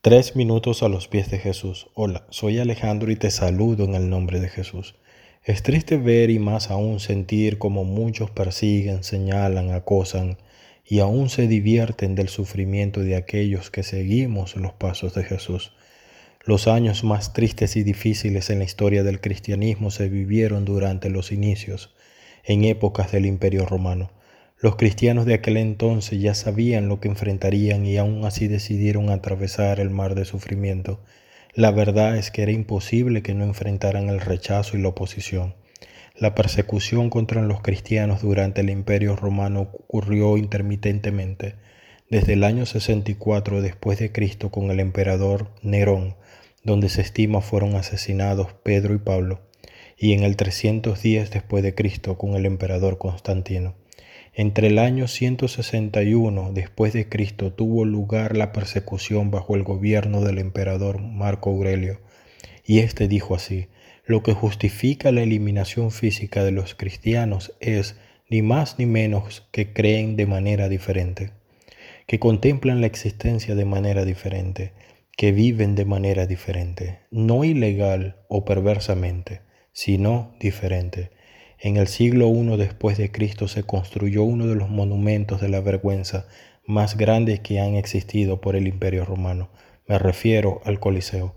[0.00, 1.88] Tres minutos a los pies de Jesús.
[1.94, 4.94] Hola, soy Alejandro y te saludo en el nombre de Jesús.
[5.42, 10.38] Es triste ver y más aún sentir como muchos persiguen, señalan, acosan
[10.86, 15.72] y aún se divierten del sufrimiento de aquellos que seguimos los pasos de Jesús.
[16.44, 21.32] Los años más tristes y difíciles en la historia del cristianismo se vivieron durante los
[21.32, 21.92] inicios,
[22.44, 24.12] en épocas del Imperio Romano.
[24.60, 29.78] Los cristianos de aquel entonces ya sabían lo que enfrentarían y aún así decidieron atravesar
[29.78, 30.98] el mar de sufrimiento.
[31.54, 35.54] La verdad es que era imposible que no enfrentaran el rechazo y la oposición.
[36.16, 41.54] La persecución contra los cristianos durante el Imperio Romano ocurrió intermitentemente,
[42.10, 46.16] desde el año 64 después de Cristo con el emperador Nerón,
[46.64, 49.40] donde se estima fueron asesinados Pedro y Pablo,
[49.96, 53.76] y en el 310 después de Cristo con el emperador Constantino.
[54.38, 60.38] Entre el año 161 después de Cristo tuvo lugar la persecución bajo el gobierno del
[60.38, 61.98] emperador Marco Aurelio,
[62.64, 63.66] y éste dijo así:
[64.06, 67.96] Lo que justifica la eliminación física de los cristianos es
[68.30, 71.32] ni más ni menos que creen de manera diferente,
[72.06, 74.70] que contemplan la existencia de manera diferente,
[75.16, 79.40] que viven de manera diferente, no ilegal o perversamente,
[79.72, 81.17] sino diferente
[81.60, 85.60] en el siglo I después de Cristo se construyó uno de los monumentos de la
[85.60, 86.26] vergüenza
[86.66, 89.48] más grandes que han existido por el Imperio Romano.
[89.86, 91.34] Me refiero al Coliseo.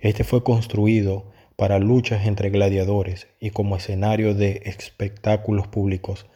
[0.00, 6.26] Este fue construido para luchas entre gladiadores y como escenario de espectáculos públicos.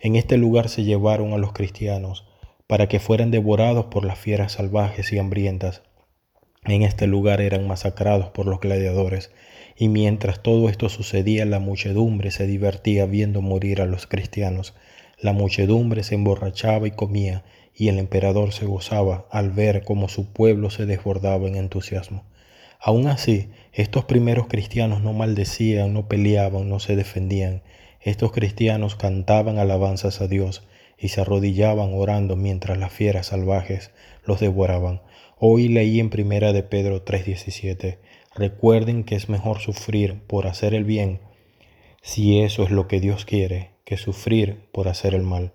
[0.00, 2.26] En este lugar se llevaron a los cristianos
[2.68, 5.82] para que fueran devorados por las fieras salvajes y hambrientas.
[6.64, 9.30] En este lugar eran masacrados por los gladiadores
[9.80, 14.74] y mientras todo esto sucedía, la muchedumbre se divertía viendo morir a los cristianos.
[15.20, 17.44] La muchedumbre se emborrachaba y comía,
[17.76, 22.24] y el emperador se gozaba al ver cómo su pueblo se desbordaba en entusiasmo.
[22.80, 27.62] Aún así, estos primeros cristianos no maldecían, no peleaban, no se defendían.
[28.00, 30.64] Estos cristianos cantaban alabanzas a Dios
[30.98, 33.92] y se arrodillaban orando mientras las fieras salvajes
[34.24, 35.02] los devoraban.
[35.40, 37.98] Hoy leí en primera de Pedro 3:17,
[38.34, 41.20] recuerden que es mejor sufrir por hacer el bien,
[42.02, 45.52] si eso es lo que Dios quiere, que sufrir por hacer el mal.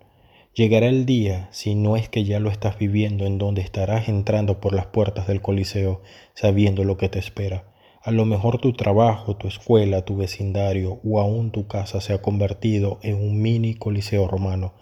[0.54, 4.58] Llegará el día, si no es que ya lo estás viviendo, en donde estarás entrando
[4.58, 6.00] por las puertas del Coliseo
[6.32, 7.70] sabiendo lo que te espera.
[8.00, 12.22] A lo mejor tu trabajo, tu escuela, tu vecindario o aún tu casa se ha
[12.22, 14.72] convertido en un mini Coliseo romano,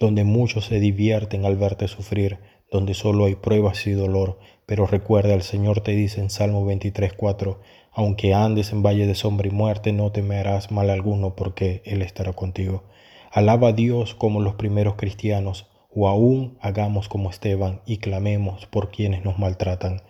[0.00, 2.38] donde muchos se divierten al verte sufrir,
[2.70, 4.38] donde solo hay pruebas y dolor.
[4.66, 7.58] Pero recuerda, el Señor te dice en Salmo 23:4,
[7.92, 12.32] aunque andes en valle de sombra y muerte, no temerás mal alguno, porque Él estará
[12.32, 12.84] contigo.
[13.30, 18.90] Alaba a Dios como los primeros cristianos, o aún hagamos como Esteban y clamemos por
[18.90, 20.02] quienes nos maltratan.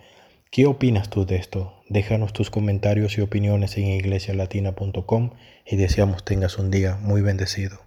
[0.51, 1.73] ¿Qué opinas tú de esto?
[1.87, 5.31] Déjanos tus comentarios y opiniones en iglesialatina.com
[5.65, 7.79] y deseamos tengas un día muy bendecido.